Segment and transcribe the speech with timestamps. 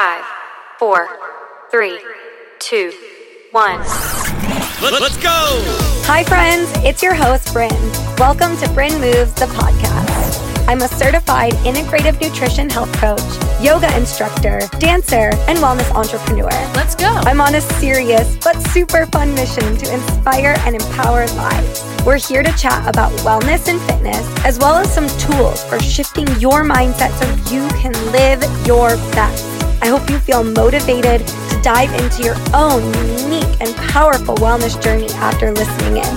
[0.00, 0.24] Five,
[0.78, 1.08] four,
[1.70, 2.00] three,
[2.58, 2.90] two,
[3.50, 3.80] one.
[4.80, 5.60] Let, us go!
[6.06, 6.72] Hi, friends.
[6.76, 7.68] It's your host, Bryn.
[8.16, 10.66] Welcome to Bryn Moves, the podcast.
[10.66, 13.20] I'm a certified integrative nutrition health coach,
[13.62, 16.48] yoga instructor, dancer, and wellness entrepreneur.
[16.74, 17.20] Let's go.
[17.26, 21.84] I'm on a serious but super fun mission to inspire and empower lives.
[22.06, 26.26] We're here to chat about wellness and fitness, as well as some tools for shifting
[26.40, 29.59] your mindset so you can live your best.
[29.82, 32.84] I hope you feel motivated to dive into your own
[33.18, 36.16] unique and powerful wellness journey after listening in.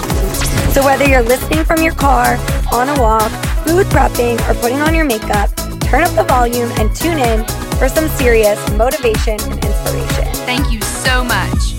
[0.72, 2.38] So, whether you're listening from your car,
[2.74, 3.32] on a walk,
[3.64, 5.50] food prepping, or putting on your makeup,
[5.80, 7.46] turn up the volume and tune in
[7.78, 10.34] for some serious motivation and inspiration.
[10.46, 11.74] Thank you so much.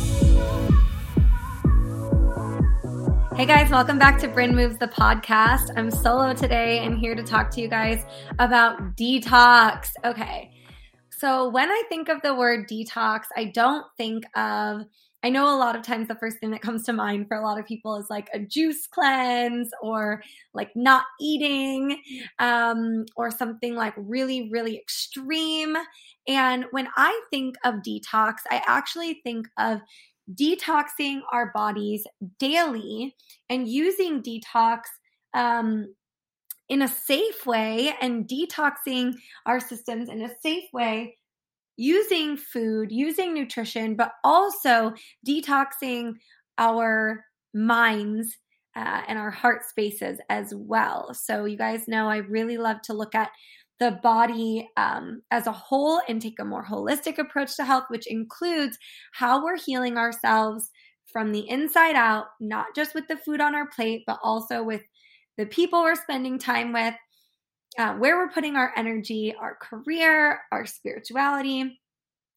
[3.37, 5.71] Hey guys, welcome back to Bryn Moves the podcast.
[5.77, 8.05] I'm solo today and here to talk to you guys
[8.39, 9.91] about detox.
[10.05, 10.54] Okay.
[11.25, 14.83] So, when I think of the word detox, I don't think of
[15.23, 17.43] I know a lot of times the first thing that comes to mind for a
[17.43, 21.99] lot of people is like a juice cleanse or like not eating
[22.41, 25.79] um, or something like really, really extreme.
[26.29, 29.81] And when I think of detox, I actually think of
[30.35, 32.07] detoxing our bodies
[32.39, 33.17] daily
[33.49, 34.81] and using detox
[35.33, 35.87] um,
[36.69, 39.15] in a safe way and detoxing
[39.47, 41.17] our systems in a safe way
[41.77, 44.93] using food, using nutrition, but also
[45.27, 46.13] detoxing
[46.59, 48.37] our minds
[48.77, 51.15] uh, and our heart spaces as well.
[51.15, 53.31] So, you guys know I really love to look at
[53.81, 58.07] the body um, as a whole and take a more holistic approach to health, which
[58.07, 58.79] includes
[59.13, 60.71] how we're healing ourselves
[61.13, 64.83] from the inside out, not just with the food on our plate, but also with
[65.37, 66.95] the people we're spending time with,
[67.79, 71.81] uh, where we're putting our energy, our career, our spirituality,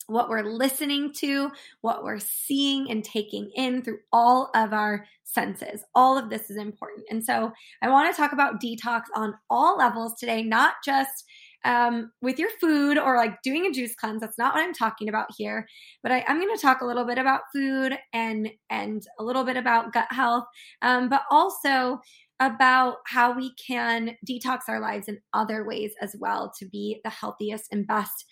[0.08, 5.84] what we're listening to, what we're seeing and taking in through all of our senses.
[5.94, 7.06] All of this is important.
[7.12, 11.26] And so I want to talk about detox on all levels today, not just
[11.66, 14.22] um, with your food or like doing a juice cleanse.
[14.22, 15.68] That's not what I'm talking about here.
[16.02, 19.44] But I, am going to talk a little bit about food and and a little
[19.44, 20.46] bit about gut health,
[20.82, 22.00] um, but also
[22.40, 27.10] about how we can detox our lives in other ways as well to be the
[27.10, 28.26] healthiest and best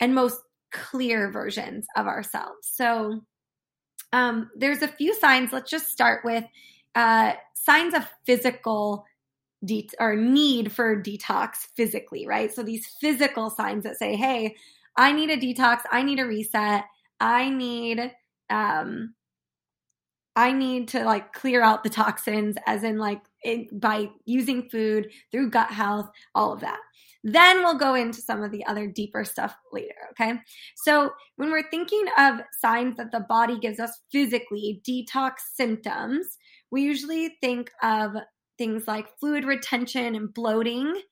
[0.00, 0.40] and most
[0.72, 2.68] clear versions of ourselves.
[2.72, 3.20] So
[4.12, 5.52] um, there's a few signs.
[5.52, 6.44] Let's just start with
[6.94, 9.04] uh, signs of physical
[9.64, 12.52] de- or need for detox physically, right?
[12.52, 14.56] So these physical signs that say, "Hey,
[14.96, 15.82] I need a detox.
[15.90, 16.84] I need a reset.
[17.20, 18.12] I need."
[18.48, 19.14] Um,
[20.40, 25.10] I need to like clear out the toxins, as in like it, by using food
[25.30, 26.78] through gut health, all of that.
[27.22, 29.94] Then we'll go into some of the other deeper stuff later.
[30.12, 30.40] Okay.
[30.76, 36.38] So when we're thinking of signs that the body gives us physically, detox symptoms,
[36.70, 38.14] we usually think of
[38.56, 41.02] things like fluid retention and bloating.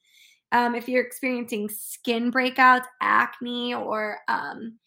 [0.53, 4.79] Um, if you're experiencing skin breakouts, acne, or um,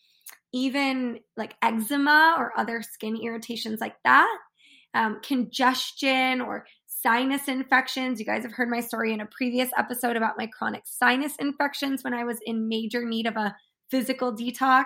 [0.53, 4.37] even like eczema or other skin irritations like that,
[4.93, 8.19] um, congestion or sinus infections.
[8.19, 12.03] You guys have heard my story in a previous episode about my chronic sinus infections
[12.03, 13.55] when I was in major need of a
[13.89, 14.85] physical detox.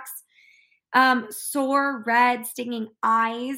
[0.93, 3.57] Um, sore, red, stinging eyes.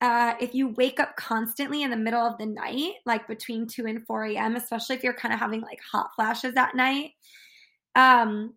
[0.00, 3.86] Uh, if you wake up constantly in the middle of the night, like between 2
[3.86, 7.10] and 4 a.m., especially if you're kind of having like hot flashes at night,
[7.94, 8.54] um,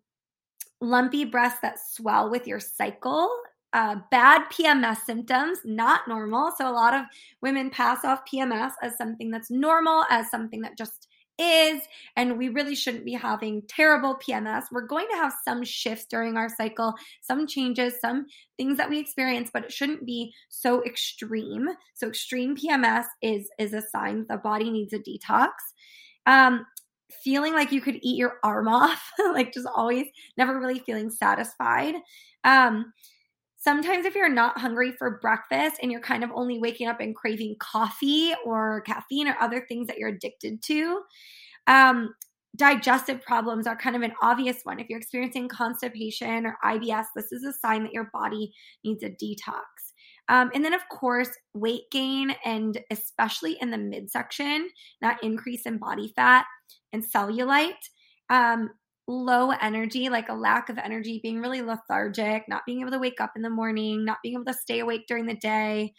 [0.80, 3.30] lumpy breasts that swell with your cycle,
[3.72, 6.52] uh, bad PMS symptoms, not normal.
[6.56, 7.04] So a lot of
[7.42, 11.82] women pass off PMS as something that's normal, as something that just is,
[12.16, 14.64] and we really shouldn't be having terrible PMS.
[14.72, 18.26] We're going to have some shifts during our cycle, some changes, some
[18.56, 21.68] things that we experience, but it shouldn't be so extreme.
[21.94, 25.50] So extreme PMS is is a sign the body needs a detox.
[26.26, 26.66] Um,
[27.10, 30.06] feeling like you could eat your arm off, like just always
[30.36, 31.94] never really feeling satisfied.
[32.44, 32.92] Um,
[33.66, 37.16] sometimes if you're not hungry for breakfast and you're kind of only waking up and
[37.16, 41.00] craving coffee or caffeine or other things that you're addicted to
[41.66, 42.14] um,
[42.54, 47.32] digestive problems are kind of an obvious one if you're experiencing constipation or ibs this
[47.32, 48.52] is a sign that your body
[48.84, 49.64] needs a detox
[50.28, 54.68] um, and then of course weight gain and especially in the midsection
[55.00, 56.46] that increase in body fat
[56.96, 57.84] and cellulite
[58.30, 58.70] um,
[59.08, 63.20] low energy, like a lack of energy, being really lethargic, not being able to wake
[63.20, 65.94] up in the morning, not being able to stay awake during the day,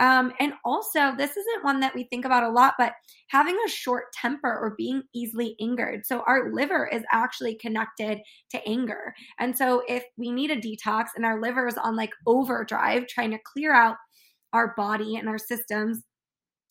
[0.00, 2.92] Um, and also, this isn't one that we think about a lot, but
[3.28, 6.06] having a short temper or being easily angered.
[6.06, 8.20] So, our liver is actually connected
[8.50, 9.12] to anger.
[9.40, 13.32] And so, if we need a detox and our liver is on like overdrive, trying
[13.32, 13.96] to clear out
[14.52, 16.04] our body and our systems,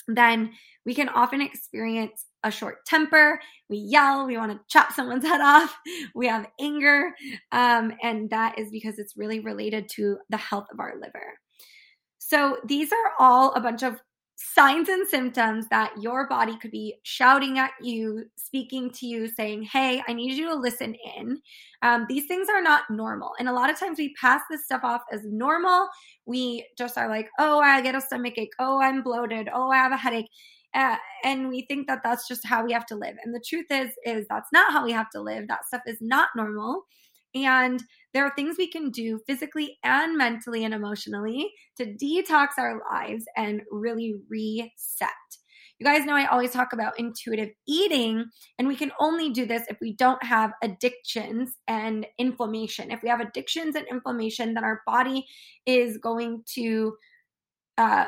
[0.07, 0.51] then
[0.85, 3.39] we can often experience a short temper.
[3.69, 5.77] We yell, we want to chop someone's head off,
[6.15, 7.13] we have anger.
[7.51, 11.37] Um, and that is because it's really related to the health of our liver.
[12.19, 14.01] So these are all a bunch of
[14.37, 19.63] signs and symptoms that your body could be shouting at you, speaking to you, saying,
[19.63, 21.41] Hey, I need you to listen in.
[21.81, 23.31] Um, these things are not normal.
[23.39, 25.89] And a lot of times we pass this stuff off as normal.
[26.27, 28.53] We just are like, Oh, I get a stomach ache.
[28.59, 29.49] Oh, I'm bloated.
[29.51, 30.29] Oh, I have a headache.
[30.75, 33.15] Uh, and we think that that's just how we have to live.
[33.23, 35.47] And the truth is, is that's not how we have to live.
[35.47, 36.83] That stuff is not normal.
[37.35, 37.81] And
[38.13, 43.25] there are things we can do physically and mentally and emotionally to detox our lives
[43.35, 45.11] and really reset.
[45.79, 48.25] You guys know I always talk about intuitive eating,
[48.57, 52.89] and we can only do this if we don't have addictions and inflammation.
[52.89, 55.25] If we have addictions and inflammation, then our body
[55.67, 56.93] is going to
[57.77, 58.05] uh,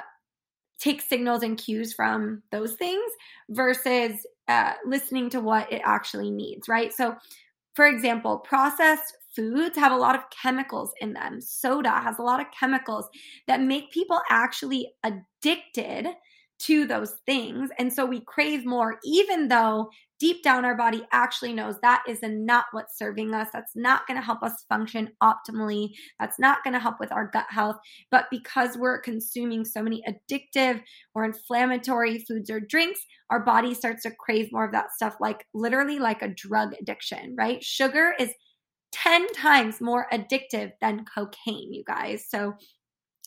[0.80, 3.12] take signals and cues from those things
[3.50, 4.13] versus
[4.48, 6.92] uh, listening to what it actually needs, right?
[6.92, 7.15] So,
[7.80, 11.40] for example, processed foods have a lot of chemicals in them.
[11.40, 13.08] Soda has a lot of chemicals
[13.48, 16.10] that make people actually addicted
[16.64, 17.70] to those things.
[17.80, 22.19] And so we crave more, even though deep down our body actually knows that is
[22.24, 23.48] not what's serving us.
[23.54, 25.92] That's not going to help us function optimally.
[26.19, 27.77] That's not going to help with our gut health.
[28.12, 30.81] But because we're consuming so many addictive
[31.16, 33.00] or inflammatory foods or drinks,
[33.30, 37.36] our body starts to crave more of that stuff, like literally like a drug addiction,
[37.38, 37.63] right?
[37.63, 38.31] Sugar is
[38.92, 42.25] 10 times more addictive than cocaine, you guys.
[42.27, 42.56] So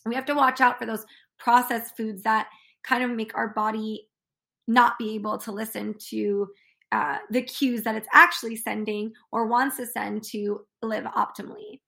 [0.04, 1.04] we have to watch out for those
[1.38, 2.48] processed foods that
[2.84, 4.08] kind of make our body
[4.68, 6.48] not be able to listen to
[6.92, 11.80] uh, the cues that it's actually sending or wants to send to live optimally.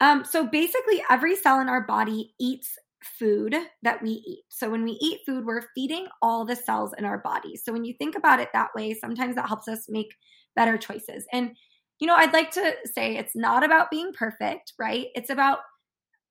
[0.00, 2.76] Um, so basically, every cell in our body eats
[3.18, 4.44] food that we eat.
[4.48, 7.56] So when we eat food, we're feeding all the cells in our body.
[7.56, 10.14] So when you think about it that way, sometimes that helps us make
[10.56, 11.24] better choices.
[11.32, 11.56] And
[11.98, 15.06] you know, I'd like to say it's not about being perfect, right?
[15.14, 15.60] It's about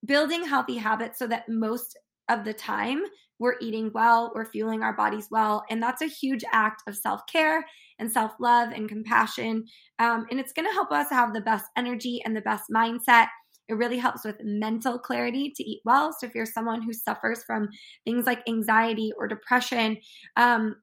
[0.05, 1.97] building healthy habits so that most
[2.29, 3.03] of the time
[3.39, 5.63] we're eating well, we're fueling our bodies well.
[5.69, 7.65] And that's a huge act of self care
[7.99, 9.65] and self love and compassion.
[9.99, 13.27] Um, and it's going to help us have the best energy and the best mindset.
[13.67, 16.13] It really helps with mental clarity to eat well.
[16.17, 17.67] So, if you're someone who suffers from
[18.05, 19.97] things like anxiety or depression,
[20.37, 20.75] um,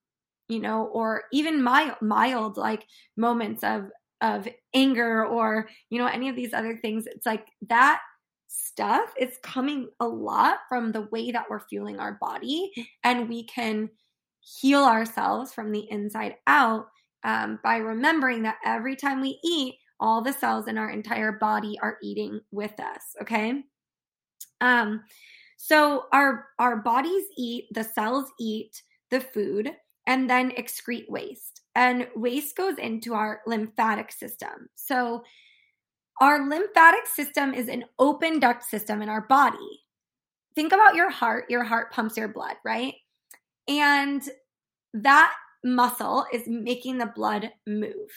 [0.48, 2.84] you know, or even mild, mild like
[3.16, 3.84] moments of
[4.20, 8.00] of anger or you know any of these other things it's like that
[8.52, 12.70] stuff is coming a lot from the way that we're fueling our body
[13.04, 13.88] and we can
[14.40, 16.86] heal ourselves from the inside out
[17.24, 21.78] um, by remembering that every time we eat all the cells in our entire body
[21.80, 23.62] are eating with us okay
[24.60, 25.02] um
[25.56, 29.70] so our our bodies eat the cells eat the food
[30.06, 34.68] and then excrete waste and waste goes into our lymphatic system.
[34.74, 35.22] So,
[36.22, 39.82] our lymphatic system is an open duct system in our body.
[40.54, 41.46] Think about your heart.
[41.48, 42.94] Your heart pumps your blood, right?
[43.66, 44.22] And
[44.94, 45.34] that
[45.64, 48.08] muscle is making the blood move.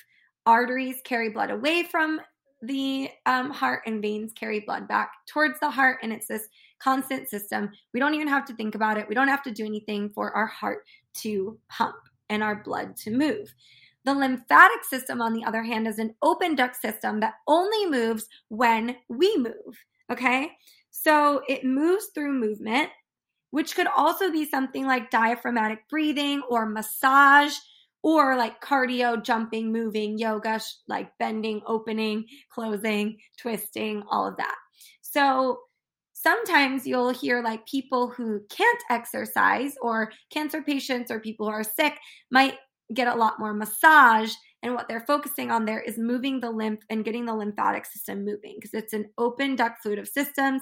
[0.45, 2.21] Arteries carry blood away from
[2.61, 5.97] the um, heart, and veins carry blood back towards the heart.
[6.03, 6.47] And it's this
[6.77, 7.71] constant system.
[7.91, 9.09] We don't even have to think about it.
[9.09, 10.85] We don't have to do anything for our heart
[11.21, 11.95] to pump
[12.29, 13.51] and our blood to move.
[14.05, 18.27] The lymphatic system, on the other hand, is an open duct system that only moves
[18.50, 19.83] when we move.
[20.12, 20.51] Okay.
[20.91, 22.89] So it moves through movement,
[23.50, 27.53] which could also be something like diaphragmatic breathing or massage
[28.03, 34.55] or like cardio, jumping, moving, yoga, like bending, opening, closing, twisting, all of that.
[35.01, 35.59] So
[36.13, 41.63] sometimes you'll hear like people who can't exercise or cancer patients or people who are
[41.63, 41.97] sick
[42.31, 42.55] might
[42.94, 46.82] get a lot more massage and what they're focusing on there is moving the lymph
[46.89, 50.62] and getting the lymphatic system moving because it's an open duct fluid of systems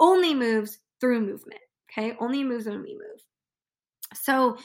[0.00, 1.60] only moves through movement
[1.96, 2.16] okay?
[2.20, 3.20] Only moves when we move.
[4.14, 4.56] So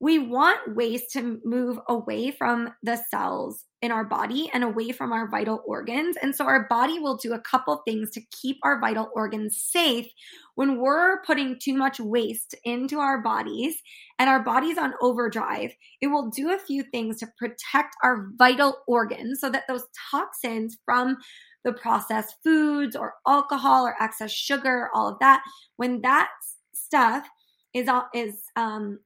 [0.00, 5.12] we want waste to move away from the cells in our body and away from
[5.12, 6.16] our vital organs.
[6.20, 10.06] And so our body will do a couple things to keep our vital organs safe
[10.54, 13.76] when we're putting too much waste into our bodies
[14.18, 15.70] and our body's on overdrive.
[16.00, 20.78] It will do a few things to protect our vital organs so that those toxins
[20.84, 21.18] from
[21.62, 25.42] the processed foods or alcohol or excess sugar, all of that,
[25.76, 26.30] when that
[26.74, 27.26] stuff
[27.74, 28.98] is is um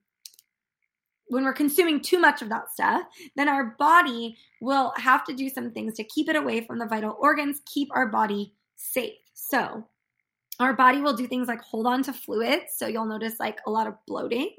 [1.28, 3.02] when we're consuming too much of that stuff,
[3.36, 6.86] then our body will have to do some things to keep it away from the
[6.86, 9.14] vital organs, keep our body safe.
[9.34, 9.86] So,
[10.60, 12.76] our body will do things like hold on to fluids.
[12.76, 14.54] So, you'll notice like a lot of bloating.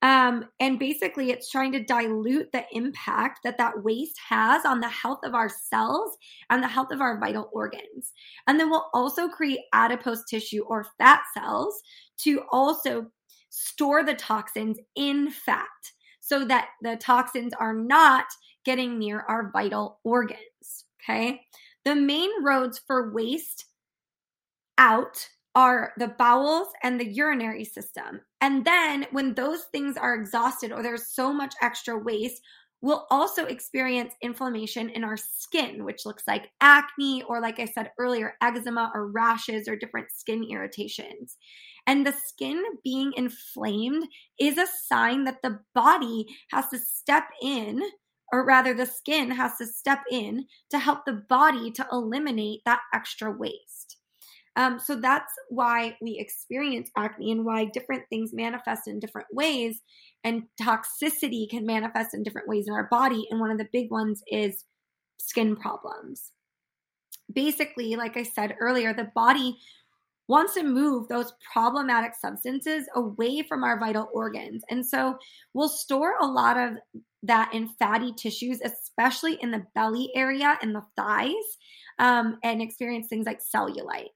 [0.00, 4.88] Um, and basically, it's trying to dilute the impact that that waste has on the
[4.88, 6.16] health of our cells
[6.50, 8.12] and the health of our vital organs.
[8.46, 11.82] And then we'll also create adipose tissue or fat cells
[12.18, 13.10] to also
[13.58, 15.66] store the toxins in fat
[16.20, 18.26] so that the toxins are not
[18.64, 20.84] getting near our vital organs.
[21.02, 21.40] Okay.
[21.84, 23.64] The main roads for waste
[24.76, 28.20] out are the bowels and the urinary system.
[28.40, 32.42] And then when those things are exhausted or there's so much extra waste,
[32.80, 37.90] we'll also experience inflammation in our skin, which looks like acne or, like I said
[37.98, 41.36] earlier, eczema or rashes or different skin irritations.
[41.88, 47.80] And the skin being inflamed is a sign that the body has to step in,
[48.30, 52.80] or rather, the skin has to step in to help the body to eliminate that
[52.92, 53.96] extra waste.
[54.54, 59.80] Um, so that's why we experience acne and why different things manifest in different ways.
[60.24, 63.26] And toxicity can manifest in different ways in our body.
[63.30, 64.64] And one of the big ones is
[65.18, 66.32] skin problems.
[67.32, 69.56] Basically, like I said earlier, the body
[70.28, 74.62] wants to move those problematic substances away from our vital organs.
[74.70, 75.18] And so
[75.54, 76.74] we'll store a lot of
[77.24, 81.34] that in fatty tissues, especially in the belly area and the thighs,
[81.98, 84.10] um, and experience things like cellulite.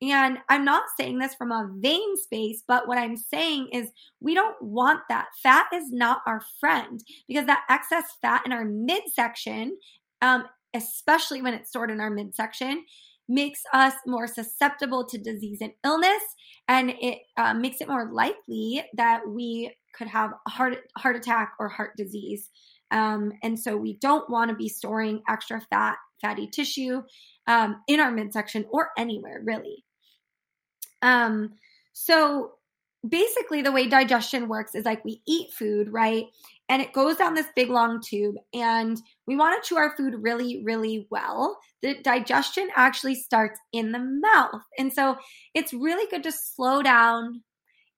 [0.00, 4.34] And I'm not saying this from a vain space, but what I'm saying is we
[4.34, 5.26] don't want that.
[5.42, 9.76] Fat is not our friend because that excess fat in our midsection,
[10.22, 10.44] um,
[10.74, 12.84] especially when it's stored in our midsection,
[13.28, 16.22] makes us more susceptible to disease and illness,
[16.68, 21.52] and it uh, makes it more likely that we could have a heart heart attack
[21.58, 22.50] or heart disease.
[22.90, 27.02] Um, and so we don't want to be storing extra fat, fatty tissue
[27.46, 29.84] um, in our midsection or anywhere really.
[31.02, 31.54] Um,
[31.92, 32.52] so
[33.06, 36.26] basically, the way digestion works is like we eat food, right?
[36.68, 40.14] And it goes down this big long tube and we want to chew our food
[40.20, 41.58] really really well.
[41.82, 44.62] The digestion actually starts in the mouth.
[44.78, 45.16] And so
[45.54, 47.42] it's really good to slow down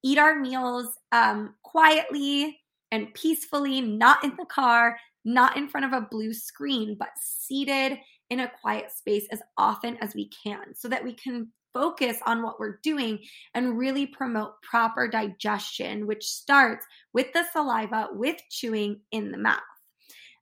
[0.03, 2.59] eat our meals um, quietly
[2.91, 7.99] and peacefully not in the car not in front of a blue screen but seated
[8.29, 12.41] in a quiet space as often as we can so that we can focus on
[12.41, 13.19] what we're doing
[13.53, 19.59] and really promote proper digestion, which starts with the saliva, with chewing in the mouth.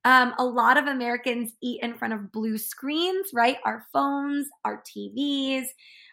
[0.06, 3.58] Um, a lot of Americans eat in front of blue screens, right?
[3.66, 5.66] Our phones, our TVs.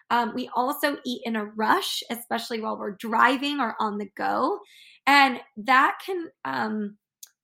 [0.09, 4.59] Um, we also eat in a rush, especially while we're driving or on the go.
[5.05, 6.97] And that can um,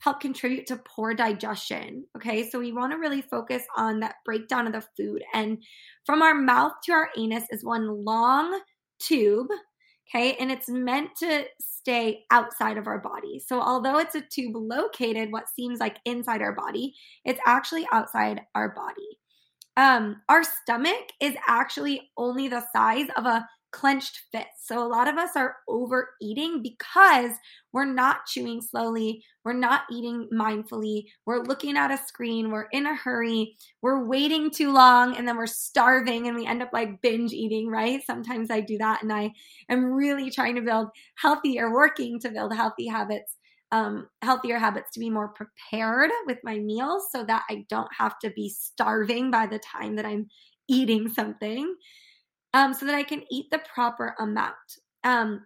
[0.03, 2.05] help contribute to poor digestion.
[2.17, 5.23] Okay, so we want to really focus on that breakdown of the food.
[5.33, 5.63] And
[6.05, 8.59] from our mouth to our anus is one long
[8.99, 9.47] tube.
[10.09, 13.39] Okay, and it's meant to stay outside of our body.
[13.39, 16.93] So, although it's a tube located what seems like inside our body,
[17.23, 19.17] it's actually outside our body.
[19.77, 24.67] Um, our stomach is actually only the size of a clenched fists.
[24.67, 27.31] So a lot of us are overeating because
[27.73, 32.85] we're not chewing slowly, we're not eating mindfully, we're looking at a screen, we're in
[32.85, 37.01] a hurry, we're waiting too long, and then we're starving and we end up like
[37.01, 38.01] binge eating, right?
[38.05, 39.31] Sometimes I do that and I
[39.69, 43.35] am really trying to build healthy or working to build healthy habits.
[43.71, 48.19] Um, healthier habits to be more prepared with my meals so that I don't have
[48.19, 50.27] to be starving by the time that I'm
[50.67, 51.75] eating something
[52.53, 54.53] um, so that I can eat the proper amount.
[55.03, 55.45] Um,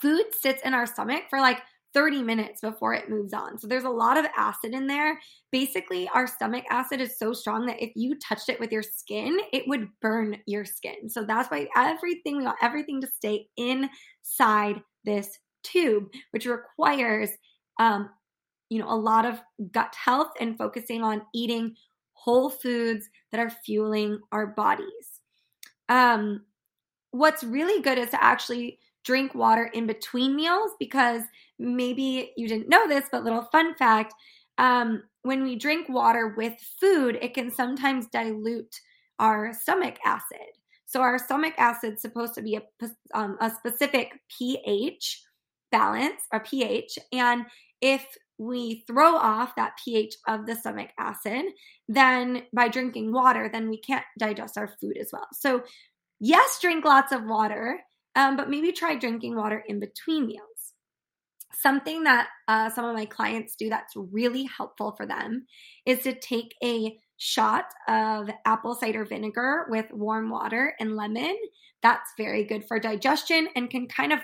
[0.00, 1.58] food sits in our stomach for like
[1.94, 3.58] 30 minutes before it moves on.
[3.58, 5.20] So there's a lot of acid in there.
[5.50, 9.38] Basically, our stomach acid is so strong that if you touched it with your skin,
[9.52, 11.08] it would burn your skin.
[11.08, 17.30] So that's why everything, we want everything to stay inside this tube, which requires,
[17.78, 18.08] um,
[18.70, 21.74] you know, a lot of gut health and focusing on eating
[22.14, 25.21] whole foods that are fueling our bodies.
[25.92, 26.44] Um,
[27.10, 31.22] what's really good is to actually drink water in between meals because
[31.58, 34.14] maybe you didn't know this, but little fun fact
[34.56, 38.74] um, when we drink water with food, it can sometimes dilute
[39.18, 40.48] our stomach acid.
[40.86, 42.62] So, our stomach acid is supposed to be a,
[43.14, 45.22] um, a specific pH
[45.70, 46.98] balance or pH.
[47.12, 47.46] And
[47.80, 48.06] if
[48.42, 51.44] we throw off that pH of the stomach acid,
[51.88, 55.28] then by drinking water, then we can't digest our food as well.
[55.32, 55.62] So,
[56.20, 57.80] yes, drink lots of water,
[58.16, 60.46] um, but maybe try drinking water in between meals.
[61.54, 65.46] Something that uh, some of my clients do that's really helpful for them
[65.86, 71.36] is to take a shot of apple cider vinegar with warm water and lemon.
[71.82, 74.20] That's very good for digestion and can kind of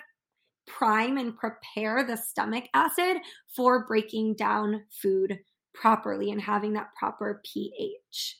[0.68, 3.16] prime and prepare the stomach acid
[3.54, 5.38] for breaking down food
[5.74, 8.38] properly and having that proper pH.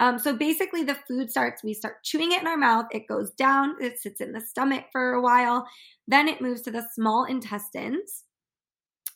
[0.00, 3.32] Um, so basically, the food starts, we start chewing it in our mouth, it goes
[3.32, 5.66] down, it sits in the stomach for a while,
[6.08, 8.24] then it moves to the small intestines.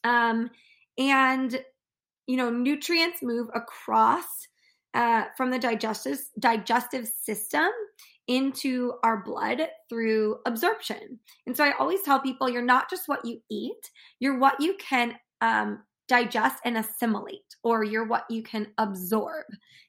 [0.04, 0.50] Um,
[0.98, 1.58] and,
[2.26, 4.26] you know, nutrients move across
[4.92, 7.70] uh, from the digestive, digestive system
[8.28, 11.18] into our blood through absorption.
[11.46, 14.76] And so I always tell people you're not just what you eat, you're what you
[14.78, 19.44] can um, digest and assimilate, or you're what you can absorb.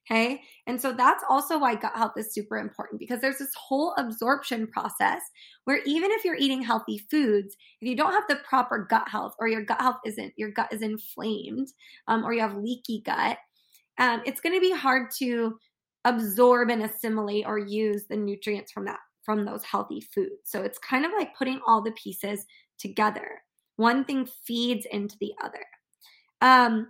[0.09, 0.41] Okay.
[0.67, 4.67] And so that's also why gut health is super important because there's this whole absorption
[4.67, 5.21] process
[5.63, 9.33] where even if you're eating healthy foods, if you don't have the proper gut health
[9.39, 11.69] or your gut health isn't, your gut is inflamed
[12.07, 13.37] um, or you have leaky gut,
[13.97, 15.57] um, it's going to be hard to
[16.05, 20.43] absorb and assimilate or use the nutrients from that from those healthy foods.
[20.43, 22.45] So it's kind of like putting all the pieces
[22.77, 23.41] together.
[23.75, 25.65] One thing feeds into the other.
[26.41, 26.87] Um,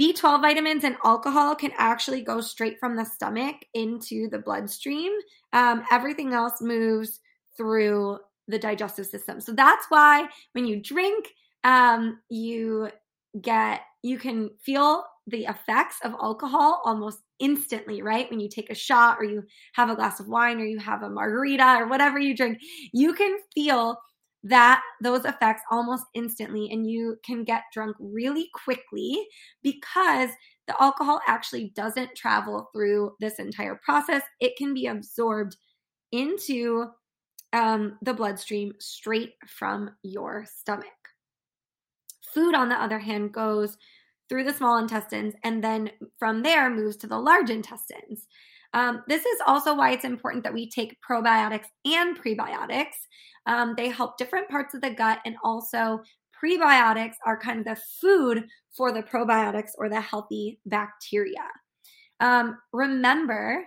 [0.00, 5.12] B12 vitamins and alcohol can actually go straight from the stomach into the bloodstream.
[5.52, 7.18] Um, everything else moves
[7.56, 9.40] through the digestive system.
[9.40, 11.26] So that's why when you drink,
[11.64, 12.90] um, you
[13.40, 18.30] get, you can feel the effects of alcohol almost instantly, right?
[18.30, 19.42] When you take a shot or you
[19.74, 22.58] have a glass of wine or you have a margarita or whatever you drink,
[22.92, 23.98] you can feel
[24.44, 29.20] that those effects almost instantly and you can get drunk really quickly
[29.62, 30.30] because
[30.68, 35.56] the alcohol actually doesn't travel through this entire process it can be absorbed
[36.12, 36.86] into
[37.52, 40.86] um, the bloodstream straight from your stomach
[42.32, 43.76] food on the other hand goes
[44.28, 48.26] through the small intestines and then from there moves to the large intestines
[48.74, 52.94] um, this is also why it's important that we take probiotics and prebiotics
[53.48, 56.02] um, they help different parts of the gut, and also
[56.40, 61.48] prebiotics are kind of the food for the probiotics or the healthy bacteria.
[62.20, 63.64] Um, remember,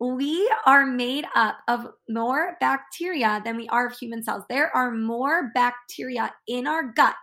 [0.00, 4.44] we are made up of more bacteria than we are of human cells.
[4.48, 7.16] There are more bacteria in our gut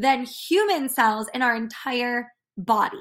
[0.00, 2.96] than human cells in our entire body.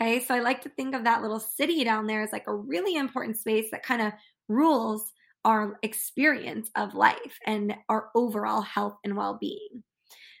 [0.00, 2.54] Okay, so I like to think of that little city down there as like a
[2.54, 4.12] really important space that kind of
[4.48, 5.12] rules
[5.44, 9.82] our experience of life and our overall health and well being.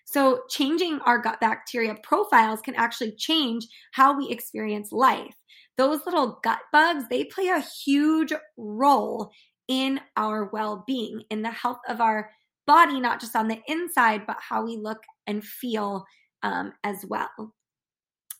[0.04, 5.34] So, changing our gut bacteria profiles can actually change how we experience life.
[5.76, 9.30] Those little gut bugs, they play a huge role
[9.66, 12.30] in our well being, in the health of our
[12.66, 16.04] body, not just on the inside, but how we look and feel
[16.42, 17.54] um, as well.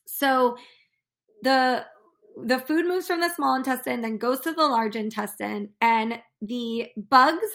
[0.06, 0.56] So,
[1.42, 1.84] the
[2.44, 6.86] the food moves from the small intestine, then goes to the large intestine, and the
[6.96, 7.48] bugs,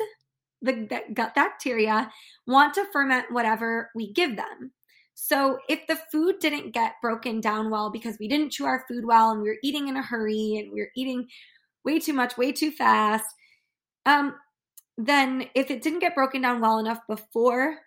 [0.61, 2.11] the, gut bacteria,
[2.47, 4.71] want to ferment whatever we give them.
[5.15, 9.05] So if the food didn't get broken down well because we didn't chew our food
[9.05, 11.27] well and we were eating in a hurry and we were eating
[11.85, 13.25] way too much, way too fast,
[14.05, 14.35] um,
[14.97, 17.77] then if it didn't get broken down well enough before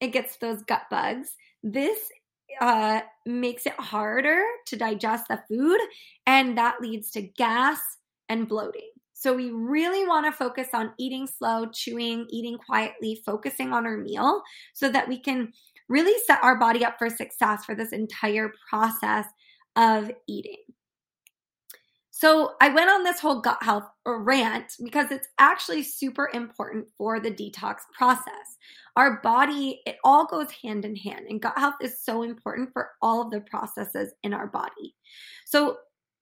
[0.00, 1.30] it gets those gut bugs,
[1.62, 1.98] this
[2.60, 5.80] uh, makes it harder to digest the food,
[6.26, 7.80] and that leads to gas
[8.28, 8.90] and bloating.
[9.12, 13.96] So, we really want to focus on eating slow, chewing, eating quietly, focusing on our
[13.96, 14.42] meal
[14.74, 15.52] so that we can
[15.88, 19.26] really set our body up for success for this entire process
[19.76, 20.58] of eating.
[22.16, 27.18] So, I went on this whole gut health rant because it's actually super important for
[27.18, 28.56] the detox process.
[28.94, 32.90] Our body, it all goes hand in hand, and gut health is so important for
[33.02, 34.94] all of the processes in our body.
[35.44, 35.78] So,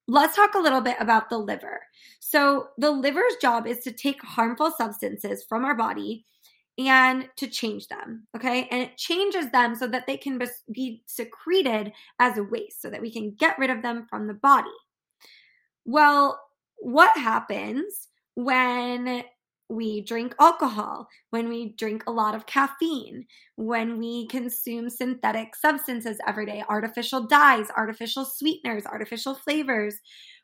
[0.09, 1.83] let's talk a little bit about the liver.
[2.20, 6.24] So, the liver's job is to take harmful substances from our body
[6.78, 8.26] and to change them.
[8.35, 8.66] Okay.
[8.70, 10.40] And it changes them so that they can
[10.72, 14.33] be secreted as a waste so that we can get rid of them from the
[14.33, 14.70] body.
[15.85, 16.40] Well,
[16.79, 19.25] what happens when
[19.68, 26.18] we drink alcohol, when we drink a lot of caffeine, when we consume synthetic substances
[26.27, 29.97] every day, artificial dyes, artificial sweeteners, artificial flavors,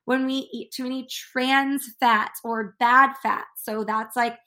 [0.06, 3.62] when we eat too many trans fats or bad fats.
[3.62, 4.38] So that's like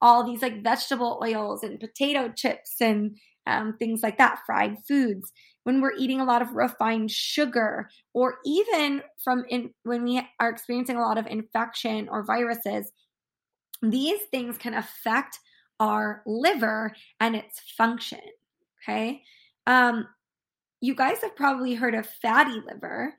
[0.00, 5.32] all these like vegetable oils and potato chips and um, things like that, fried foods.
[5.64, 10.48] When we're eating a lot of refined sugar, or even from in, when we are
[10.48, 12.90] experiencing a lot of infection or viruses,
[13.82, 15.38] these things can affect
[15.80, 18.20] our liver and its function.
[18.82, 19.22] Okay.
[19.66, 20.06] Um,
[20.80, 23.14] you guys have probably heard of fatty liver,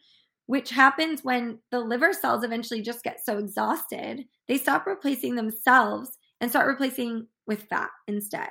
[0.46, 6.18] which happens when the liver cells eventually just get so exhausted, they stop replacing themselves
[6.40, 8.50] and start replacing with fat instead.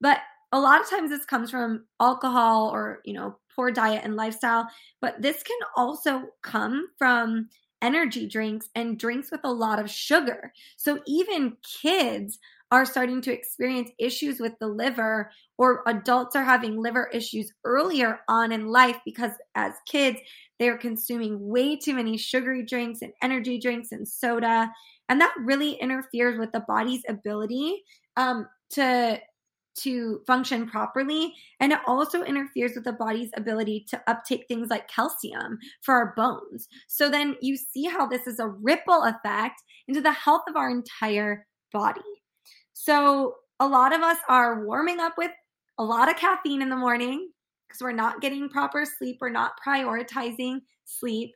[0.00, 0.20] But
[0.56, 4.66] a lot of times this comes from alcohol or, you know, poor diet and lifestyle,
[5.00, 7.48] but this can also come from
[7.82, 10.52] energy drinks and drinks with a lot of sugar.
[10.78, 12.38] So even kids
[12.70, 18.20] are starting to experience issues with the liver, or adults are having liver issues earlier
[18.28, 20.18] on in life because as kids,
[20.58, 24.72] they're consuming way too many sugary drinks and energy drinks and soda.
[25.08, 27.84] And that really interferes with the body's ability
[28.16, 29.20] um, to
[29.78, 31.34] to function properly.
[31.60, 36.14] And it also interferes with the body's ability to uptake things like calcium for our
[36.16, 36.68] bones.
[36.88, 40.70] So then you see how this is a ripple effect into the health of our
[40.70, 42.00] entire body.
[42.72, 45.30] So a lot of us are warming up with
[45.78, 47.30] a lot of caffeine in the morning
[47.66, 51.32] because we're not getting proper sleep, we're not prioritizing sleep.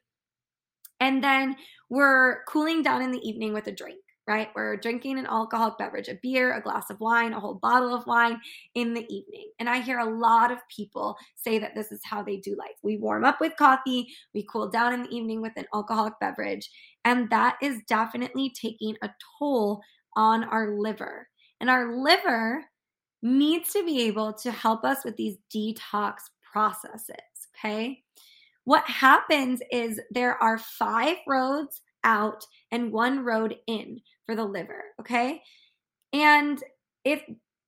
[1.01, 1.57] And then
[1.89, 4.51] we're cooling down in the evening with a drink right?
[4.55, 8.07] We're drinking an alcoholic beverage, a beer, a glass of wine, a whole bottle of
[8.07, 8.41] wine
[8.77, 9.51] in the evening.
[9.59, 12.77] And I hear a lot of people say that this is how they do life.
[12.85, 16.71] We warm up with coffee, we cool down in the evening with an alcoholic beverage.
[17.05, 19.83] And that is definitely taking a toll
[20.15, 21.27] on our liver.
[21.61, 22.65] And our liver
[23.23, 26.19] needs to be able to help us with these detox
[26.53, 27.17] processes,
[27.59, 28.01] okay?
[28.63, 34.85] What happens is there are five roads out and one road in for the liver,
[35.01, 35.43] okay?
[36.13, 36.63] And
[37.05, 37.21] if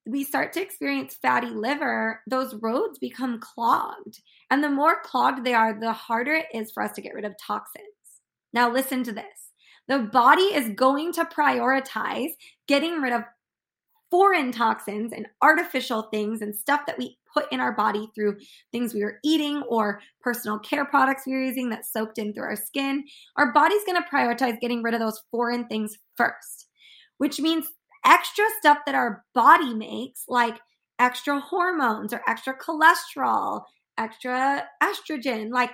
[0.07, 4.21] we start to experience fatty liver, those roads become clogged.
[4.51, 7.25] And the more clogged they are, the harder it is for us to get rid
[7.25, 7.87] of toxins.
[8.53, 9.25] Now, listen to this
[9.89, 12.31] the body is going to prioritize
[12.69, 13.25] getting rid of
[14.09, 18.37] foreign toxins and artificial things and stuff that we put in our body through
[18.71, 22.45] things we were eating or personal care products we were using that soaked in through
[22.45, 23.05] our skin,
[23.37, 26.69] our body's going to prioritize getting rid of those foreign things first,
[27.19, 27.67] which means
[28.05, 30.59] extra stuff that our body makes, like
[30.99, 33.63] extra hormones or extra cholesterol,
[33.99, 35.71] extra estrogen, like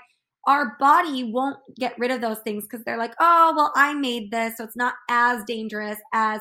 [0.46, 4.30] our body won't get rid of those things because they're like, oh, well, I made
[4.30, 6.40] this, so it's not as dangerous as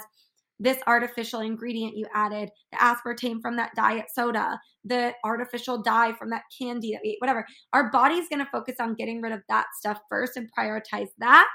[0.60, 6.30] this artificial ingredient you added, the aspartame from that diet soda, the artificial dye from
[6.32, 7.46] that candy that we ate, whatever.
[7.74, 11.48] Our body's going to focus on getting rid of that stuff first and prioritize that.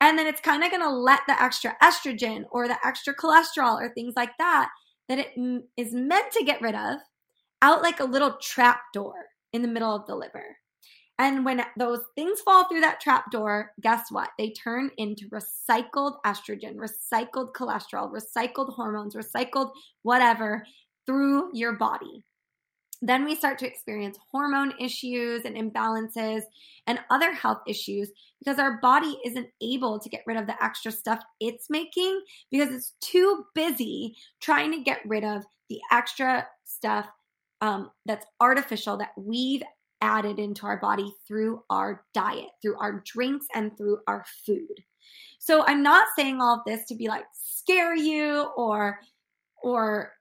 [0.00, 3.80] And then it's kind of going to let the extra estrogen or the extra cholesterol
[3.80, 4.68] or things like that
[5.08, 5.28] that it
[5.76, 6.98] is meant to get rid of
[7.60, 9.14] out like a little trap door
[9.52, 10.56] in the middle of the liver.
[11.22, 14.30] And when those things fall through that trap door, guess what?
[14.38, 19.70] They turn into recycled estrogen, recycled cholesterol, recycled hormones, recycled
[20.02, 20.66] whatever
[21.06, 22.24] through your body.
[23.02, 26.42] Then we start to experience hormone issues and imbalances
[26.88, 30.90] and other health issues because our body isn't able to get rid of the extra
[30.90, 37.06] stuff it's making because it's too busy trying to get rid of the extra stuff
[37.60, 39.62] um, that's artificial that we've
[40.02, 44.84] added into our body through our diet, through our drinks, and through our food.
[45.38, 49.00] So I'm not saying all of this to be like scare you or
[49.62, 50.12] or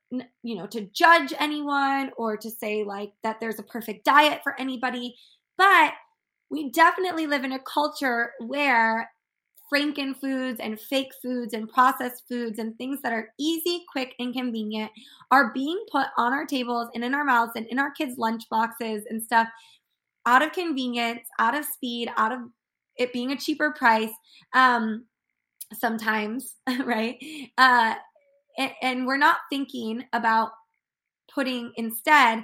[0.44, 4.60] you know to judge anyone or to say like that there's a perfect diet for
[4.60, 5.16] anybody,
[5.58, 5.94] but
[6.50, 9.10] we definitely live in a culture where
[9.72, 14.34] franken foods and fake foods and processed foods and things that are easy, quick, and
[14.34, 14.92] convenient
[15.32, 18.44] are being put on our tables and in our mouths and in our kids' lunch
[18.50, 19.48] boxes and stuff
[20.26, 22.40] out of convenience, out of speed, out of
[22.98, 24.12] it being a cheaper price.
[24.54, 25.06] Um,
[25.74, 27.18] sometimes, right?
[27.58, 27.96] Uh,
[28.58, 30.52] and, and we're not thinking about
[31.34, 32.44] putting instead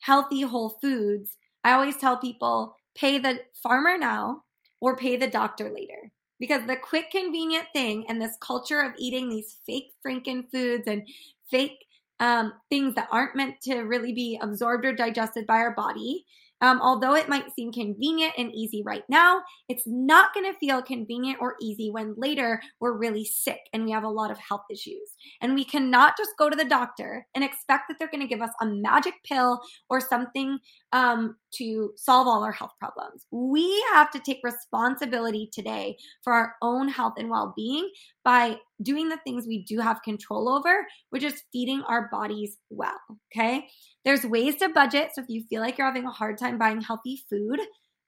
[0.00, 1.36] healthy whole foods.
[1.64, 4.42] I always tell people pay the farmer now
[4.80, 9.28] or pay the doctor later because the quick, convenient thing and this culture of eating
[9.28, 11.06] these fake Franken foods and
[11.50, 11.86] fake
[12.20, 16.24] um, things that aren't meant to really be absorbed or digested by our body
[16.60, 20.82] um, although it might seem convenient and easy right now, it's not going to feel
[20.82, 24.64] convenient or easy when later we're really sick and we have a lot of health
[24.70, 25.14] issues.
[25.42, 28.42] And we cannot just go to the doctor and expect that they're going to give
[28.42, 30.58] us a magic pill or something
[30.92, 33.26] um, to solve all our health problems.
[33.30, 37.90] We have to take responsibility today for our own health and well being
[38.24, 42.98] by doing the things we do have control over, which is feeding our bodies well.
[43.32, 43.68] Okay.
[44.04, 45.10] There's ways to budget.
[45.14, 47.60] So if you feel like you're having a hard time buying healthy food,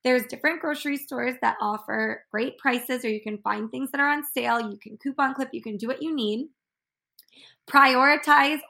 [0.05, 4.11] there's different grocery stores that offer great prices, or you can find things that are
[4.11, 4.61] on sale.
[4.61, 6.49] You can coupon clip, you can do what you need.
[7.69, 8.61] Prioritize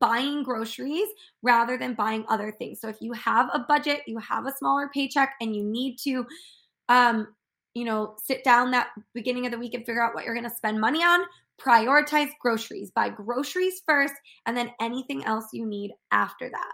[0.00, 1.08] buying groceries
[1.42, 2.80] rather than buying other things.
[2.80, 6.26] So if you have a budget, you have a smaller paycheck and you need to
[6.88, 7.28] um
[7.78, 10.48] you know, sit down that beginning of the week and figure out what you're going
[10.48, 11.20] to spend money on,
[11.60, 12.90] prioritize groceries.
[12.90, 14.14] Buy groceries first
[14.46, 16.72] and then anything else you need after that.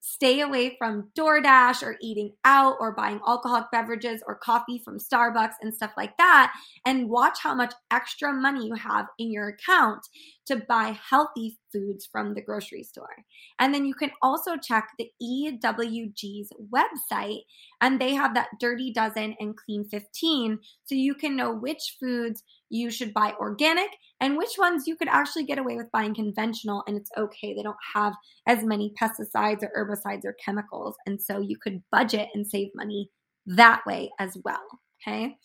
[0.00, 5.54] Stay away from DoorDash or eating out or buying alcoholic beverages or coffee from Starbucks
[5.62, 6.52] and stuff like that.
[6.84, 10.06] And watch how much extra money you have in your account
[10.46, 13.24] to buy healthy foods from the grocery store.
[13.58, 17.40] And then you can also check the EWG's website,
[17.80, 20.58] and they have that Dirty Dozen and Clean 15.
[20.84, 25.08] So you can know which foods you should buy organic and which ones you could
[25.08, 27.54] actually get away with buying conventional and it's okay.
[27.54, 28.14] They don't have
[28.46, 30.96] as many pesticides or herbicides or chemicals.
[31.06, 33.10] And so you could budget and save money
[33.46, 34.64] that way as well.
[35.06, 35.36] Okay.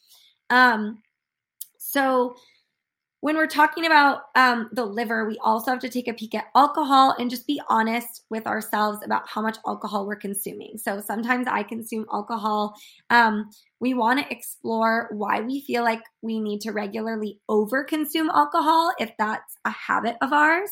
[0.49, 1.03] Um,
[1.77, 2.35] so
[3.21, 6.45] when we're talking about um, the liver, we also have to take a peek at
[6.55, 10.77] alcohol and just be honest with ourselves about how much alcohol we're consuming.
[10.77, 12.75] So sometimes I consume alcohol.
[13.09, 13.49] Um,
[13.81, 19.11] we want to explore why we feel like we need to regularly overconsume alcohol if
[19.19, 20.71] that's a habit of ours,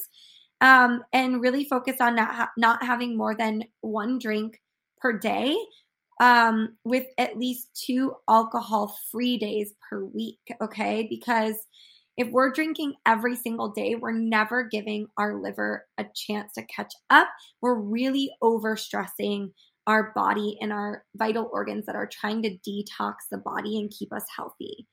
[0.62, 4.62] um, and really focus on not ha- not having more than one drink
[5.02, 5.58] per day.
[6.20, 11.06] Um, with at least two alcohol free days per week, okay?
[11.08, 11.54] Because
[12.18, 16.94] if we're drinking every single day, we're never giving our liver a chance to catch
[17.12, 17.30] up.
[17.62, 19.52] We're really overstressing
[19.86, 24.12] our body and our vital organs that are trying to detox the body and keep
[24.12, 24.88] us healthy.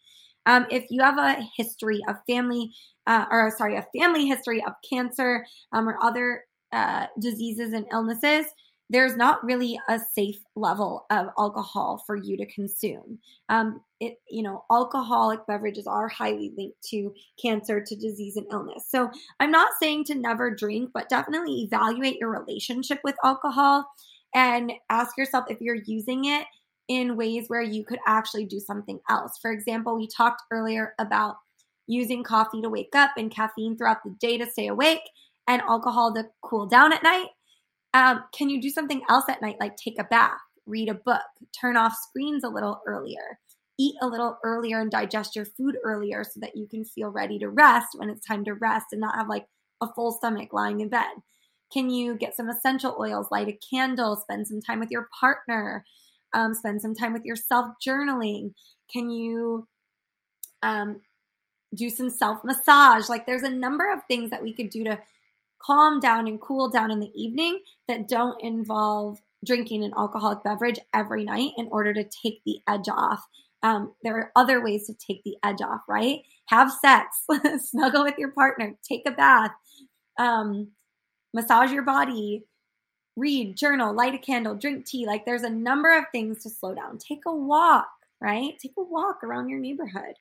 [0.46, 2.70] Um, if you have a history of family,
[3.06, 8.46] uh, or sorry, a family history of cancer um, or other uh, diseases and illnesses,
[8.90, 13.18] there's not really a safe level of alcohol for you to consume.
[13.48, 18.84] Um, it, you know, alcoholic beverages are highly linked to cancer, to disease, and illness.
[18.88, 23.86] So I'm not saying to never drink, but definitely evaluate your relationship with alcohol
[24.34, 26.46] and ask yourself if you're using it
[26.88, 29.38] in ways where you could actually do something else.
[29.40, 31.36] For example, we talked earlier about
[31.86, 35.02] using coffee to wake up and caffeine throughout the day to stay awake
[35.46, 37.28] and alcohol to cool down at night.
[37.94, 41.22] Um, can you do something else at night, like take a bath, read a book,
[41.58, 43.38] turn off screens a little earlier,
[43.78, 47.38] eat a little earlier and digest your food earlier so that you can feel ready
[47.38, 49.46] to rest when it's time to rest and not have like
[49.80, 51.06] a full stomach lying in bed?
[51.72, 55.84] Can you get some essential oils, light a candle, spend some time with your partner,
[56.34, 58.54] um, spend some time with yourself journaling?
[58.92, 59.68] Can you
[60.62, 61.00] um,
[61.74, 63.08] do some self massage?
[63.08, 64.98] Like, there's a number of things that we could do to
[65.64, 70.78] calm down and cool down in the evening that don't involve drinking an alcoholic beverage
[70.94, 73.24] every night in order to take the edge off.
[73.62, 76.20] Um, there are other ways to take the edge off, right?
[76.46, 77.24] Have sex,
[77.70, 79.52] snuggle with your partner, take a bath,
[80.18, 80.68] um,
[81.32, 82.44] massage your body,
[83.16, 85.06] read, journal, light a candle, drink tea.
[85.06, 86.98] Like there's a number of things to slow down.
[86.98, 87.88] Take a walk,
[88.20, 88.58] right?
[88.58, 90.14] Take a walk around your neighborhood.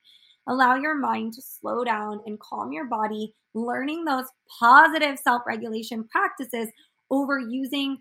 [0.47, 4.25] Allow your mind to slow down and calm your body, learning those
[4.59, 6.69] positive self regulation practices
[7.09, 7.99] over using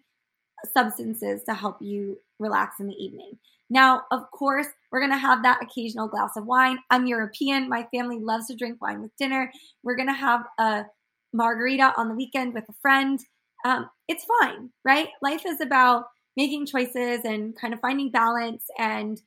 [0.74, 3.38] substances to help you relax in the evening.
[3.70, 6.78] Now, of course, we're going to have that occasional glass of wine.
[6.90, 7.68] I'm European.
[7.68, 9.50] My family loves to drink wine with dinner.
[9.83, 10.85] We're going to have a
[11.33, 13.18] margarita on the weekend with a friend.
[13.64, 15.09] Um, it's fine, right?
[15.22, 16.05] Life is about
[16.37, 19.20] making choices and kind of finding balance and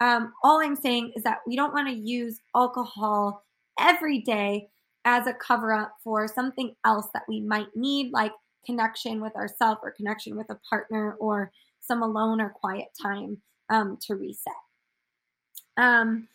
[0.00, 3.44] um, all I'm saying is that we don't want to use alcohol
[3.78, 4.68] every day
[5.04, 8.32] as a cover up for something else that we might need, like
[8.64, 13.38] connection with ourselves or connection with a partner or some alone or quiet time
[13.70, 14.52] um, to reset.
[15.76, 16.28] Um,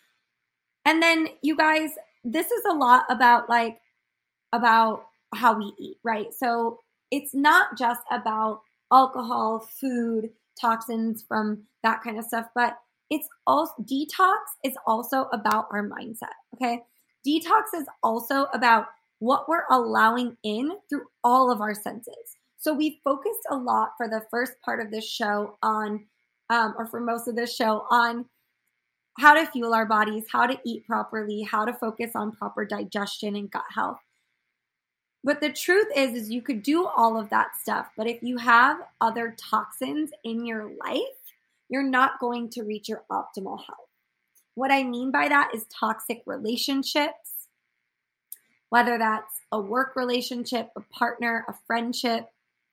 [0.85, 1.91] and then you guys,
[2.23, 3.79] this is a lot about like
[4.51, 6.33] about how we eat, right?
[6.33, 6.79] So
[7.11, 12.77] it's not just about alcohol, food, toxins from that kind of stuff, but
[13.13, 16.33] it's also detox is also about our mindset.
[16.55, 16.81] Okay.
[17.25, 18.87] Detox is also about
[19.19, 22.37] what we're allowing in through all of our senses.
[22.57, 26.07] So we focused a lot for the first part of this show on,
[26.49, 28.25] um, or for most of this show on
[29.19, 33.35] how to fuel our bodies, how to eat properly, how to focus on proper digestion
[33.35, 33.99] and gut health.
[35.23, 38.37] But the truth is, is you could do all of that stuff, but if you
[38.37, 41.22] have other toxins in your life,
[41.73, 43.89] you're not going to reach your optimal health.
[44.53, 47.47] What I mean by that is toxic relationships,
[48.69, 52.27] whether that's a work relationship, a partner, a friendship,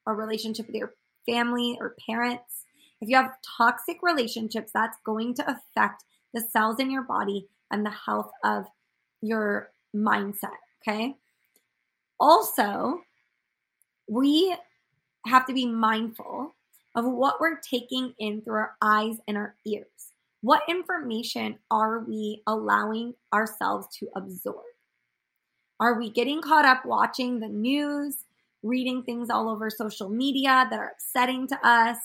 [0.06, 0.92] a relationship with your
[1.26, 2.66] family or parents.
[3.00, 7.86] If you have toxic relationships, that's going to affect the cells in your body and
[7.86, 8.66] the health of
[9.22, 10.60] your mindset.
[10.86, 11.14] Okay.
[12.18, 13.00] Also,
[14.06, 14.54] we
[15.26, 16.54] have to be mindful
[16.94, 19.86] of what we're taking in through our eyes and our ears.
[20.42, 24.64] What information are we allowing ourselves to absorb?
[25.78, 28.24] Are we getting caught up watching the news,
[28.62, 31.98] reading things all over social media that are upsetting to us,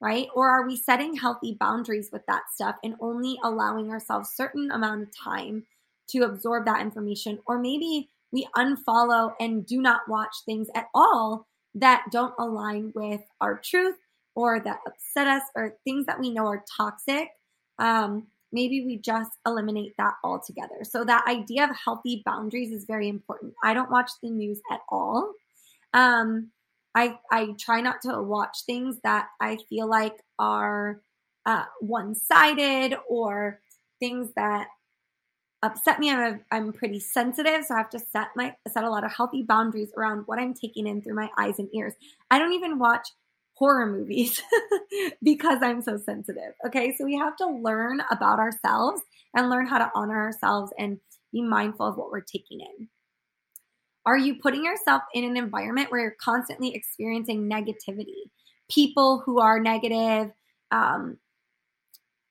[0.00, 0.28] right?
[0.34, 5.02] Or are we setting healthy boundaries with that stuff and only allowing ourselves certain amount
[5.02, 5.64] of time
[6.10, 7.38] to absorb that information?
[7.46, 13.22] Or maybe we unfollow and do not watch things at all that don't align with
[13.40, 13.96] our truth
[14.34, 17.28] or that upset us or things that we know are toxic.
[17.78, 20.82] Um, maybe we just eliminate that altogether.
[20.82, 23.54] So that idea of healthy boundaries is very important.
[23.62, 25.32] I don't watch the news at all.
[25.92, 26.50] Um,
[26.94, 31.00] I I try not to watch things that I feel like are
[31.46, 33.60] uh, one sided or
[34.00, 34.68] things that
[35.62, 36.10] upset me.
[36.10, 39.12] I'm a, I'm pretty sensitive, so I have to set my set a lot of
[39.12, 41.94] healthy boundaries around what I'm taking in through my eyes and ears.
[42.30, 43.08] I don't even watch
[43.54, 44.42] horror movies
[45.22, 46.54] because I'm so sensitive.
[46.66, 49.02] Okay, so we have to learn about ourselves
[49.34, 50.98] and learn how to honor ourselves and
[51.32, 52.88] be mindful of what we're taking in.
[54.06, 58.30] Are you putting yourself in an environment where you're constantly experiencing negativity?
[58.70, 60.30] People who are negative,
[60.70, 61.18] um,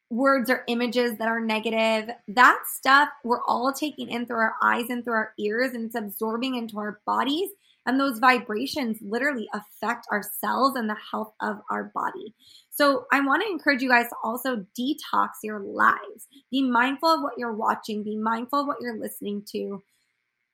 [0.09, 4.89] words or images that are negative, that stuff we're all taking in through our eyes
[4.89, 7.49] and through our ears, and it's absorbing into our bodies.
[7.85, 12.33] And those vibrations literally affect our cells and the health of our body.
[12.69, 16.27] So, I want to encourage you guys to also detox your lives.
[16.51, 19.81] Be mindful of what you're watching, be mindful of what you're listening to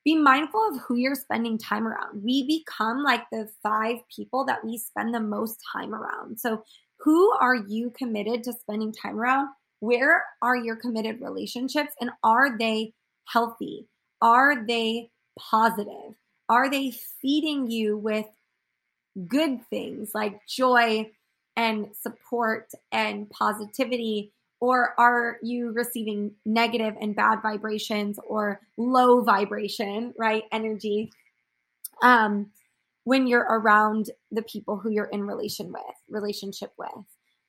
[0.05, 2.23] be mindful of who you're spending time around.
[2.23, 6.39] We become like the five people that we spend the most time around.
[6.39, 6.63] So,
[6.99, 9.49] who are you committed to spending time around?
[9.79, 12.93] Where are your committed relationships and are they
[13.25, 13.87] healthy?
[14.21, 16.15] Are they positive?
[16.49, 18.25] Are they feeding you with
[19.27, 21.09] good things like joy
[21.55, 24.33] and support and positivity?
[24.59, 31.11] Or are you receiving negative and bad vibrations or low vibration right energy
[32.01, 32.51] um
[33.05, 37.05] when you're around the people who you're in relation with relationship with?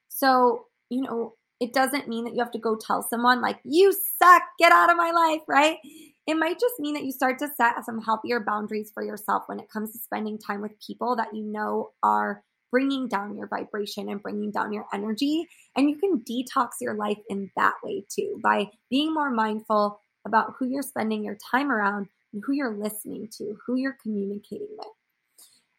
[0.08, 3.92] So you know it doesn't mean that you have to go tell someone like you
[4.18, 5.78] suck get out of my life right
[6.26, 9.58] it might just mean that you start to set some healthier boundaries for yourself when
[9.58, 14.08] it comes to spending time with people that you know are bringing down your vibration
[14.08, 15.48] and bringing down your energy.
[15.76, 20.54] And you can detox your life in that way too by being more mindful about
[20.58, 24.86] who you're spending your time around and who you're listening to, who you're communicating with.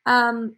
[0.05, 0.57] Um,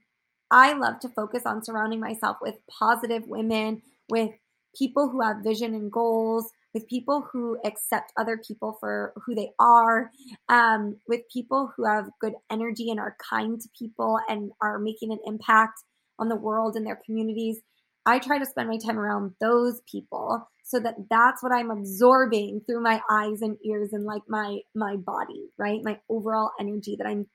[0.49, 4.31] I love to focus on surrounding myself with positive women, with
[4.77, 9.51] people who have vision and goals, with people who accept other people for who they
[9.59, 10.09] are,
[10.49, 15.12] um, with people who have good energy and are kind to people and are making
[15.12, 15.83] an impact
[16.19, 17.59] on the world and their communities.
[18.05, 22.62] I try to spend my time around those people so that that's what I'm absorbing
[22.65, 25.79] through my eyes and ears and like my my body, right?
[25.83, 27.27] My overall energy that I'm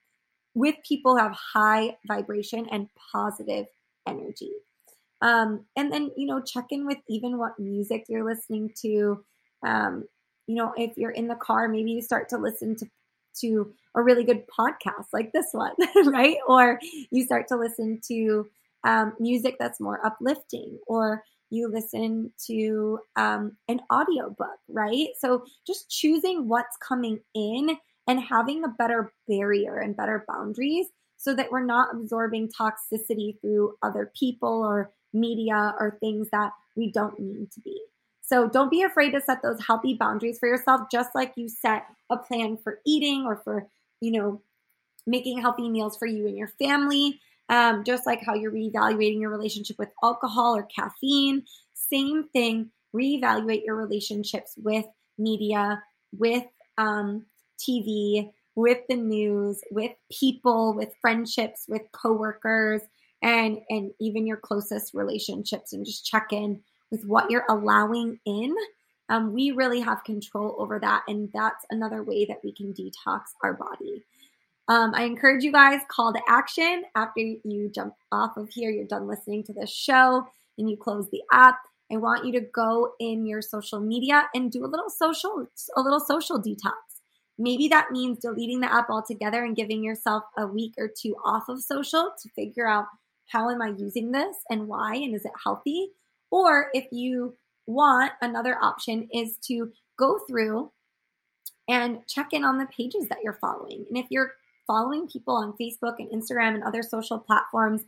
[0.54, 3.66] with people who have high vibration and positive
[4.06, 4.50] energy.
[5.20, 9.24] Um, and then you know check in with even what music you're listening to.
[9.66, 10.04] Um,
[10.46, 12.86] you know, if you're in the car, maybe you start to listen to
[13.40, 15.74] to a really good podcast like this one,
[16.06, 16.38] right?
[16.46, 18.46] Or you start to listen to
[18.84, 25.08] um, music that's more uplifting or you listen to um, an audiobook, right?
[25.18, 27.76] So just choosing what's coming in
[28.06, 33.74] and having a better barrier and better boundaries so that we're not absorbing toxicity through
[33.82, 37.80] other people or media or things that we don't need to be.
[38.20, 41.86] So don't be afraid to set those healthy boundaries for yourself, just like you set
[42.10, 43.66] a plan for eating or for,
[44.00, 44.42] you know,
[45.06, 47.20] making healthy meals for you and your family.
[47.48, 52.70] Um, just like how you're reevaluating your relationship with alcohol or caffeine, same thing.
[52.94, 54.84] Reevaluate your relationships with
[55.16, 56.44] media, with
[56.76, 57.24] um,
[57.58, 62.82] TV, with the news, with people, with friendships, with coworkers,
[63.22, 68.54] and and even your closest relationships, and just check in with what you're allowing in.
[69.10, 73.22] Um, we really have control over that, and that's another way that we can detox
[73.42, 74.04] our body.
[74.68, 78.70] Um, I encourage you guys call to action after you jump off of here.
[78.70, 80.26] You're done listening to this show
[80.58, 81.58] and you close the app.
[81.90, 85.80] I want you to go in your social media and do a little social, a
[85.80, 86.74] little social detox.
[87.38, 91.48] Maybe that means deleting the app altogether and giving yourself a week or two off
[91.48, 92.86] of social to figure out
[93.28, 95.90] how am I using this and why and is it healthy?
[96.30, 100.70] Or if you want, another option is to go through
[101.68, 103.84] and check in on the pages that you're following.
[103.88, 104.32] And if you're
[104.66, 107.82] following people on Facebook and Instagram and other social platforms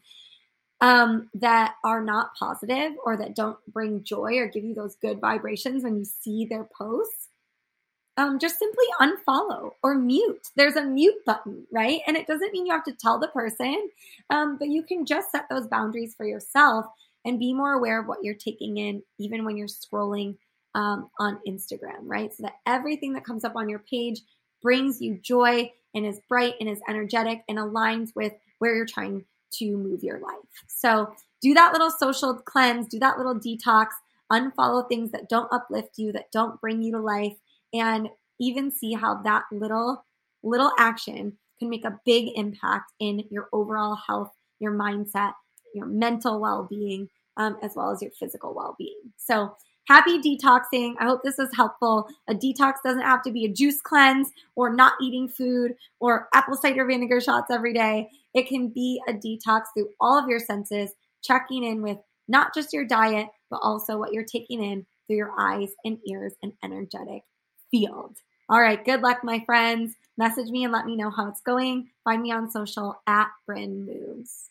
[0.81, 5.21] um, that are not positive or that don't bring joy or give you those good
[5.21, 7.29] vibrations when you see their posts,
[8.21, 10.49] um, just simply unfollow or mute.
[10.55, 12.01] There's a mute button, right?
[12.07, 13.89] And it doesn't mean you have to tell the person,
[14.29, 16.85] um, but you can just set those boundaries for yourself
[17.25, 20.37] and be more aware of what you're taking in, even when you're scrolling
[20.75, 22.31] um, on Instagram, right?
[22.35, 24.21] So that everything that comes up on your page
[24.63, 29.25] brings you joy and is bright and is energetic and aligns with where you're trying
[29.55, 30.37] to move your life.
[30.69, 33.87] So do that little social cleanse, do that little detox,
[34.31, 37.37] unfollow things that don't uplift you, that don't bring you to life,
[37.73, 38.09] and
[38.39, 40.05] even see how that little
[40.43, 45.33] little action can make a big impact in your overall health, your mindset,
[45.75, 48.99] your mental well-being, um, as well as your physical well-being.
[49.19, 49.55] So
[49.87, 50.95] happy detoxing.
[50.99, 52.09] I hope this was helpful.
[52.29, 56.57] A detox doesn't have to be a juice cleanse or not eating food or apple
[56.57, 58.09] cider vinegar shots every day.
[58.33, 60.93] It can be a detox through all of your senses,
[61.23, 61.99] checking in with
[62.29, 66.35] not just your diet, but also what you're taking in through your eyes and ears
[66.43, 67.23] and energetic
[67.71, 68.17] field.
[68.49, 69.95] All right, good luck, my friends.
[70.19, 71.89] Message me and let me know how it's going.
[72.05, 74.51] Find me on social at Bryn Moves.